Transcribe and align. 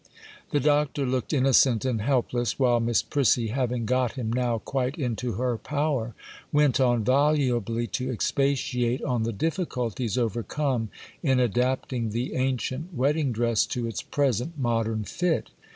The 0.49 0.59
Doctor 0.59 1.05
looked 1.05 1.31
innocent 1.31 1.85
and 1.85 2.01
helpless, 2.01 2.57
while 2.57 2.79
Miss 2.79 3.03
Prissy, 3.03 3.49
having 3.49 3.85
got 3.85 4.13
him 4.13 4.33
now 4.33 4.57
quite 4.57 4.97
into 4.97 5.33
her 5.33 5.59
power, 5.59 6.15
went 6.51 6.79
on 6.79 7.03
volubly 7.03 7.85
to 7.85 8.09
expatiate 8.09 9.03
on 9.03 9.21
the 9.21 9.31
difficulties 9.31 10.17
overcome 10.17 10.89
in 11.21 11.39
adapting 11.39 12.09
the 12.09 12.33
ancient 12.33 12.91
wedding 12.95 13.31
dress 13.31 13.63
to 13.67 13.85
its 13.85 14.01
present 14.01 14.57
modern 14.57 15.03
fit. 15.03 15.51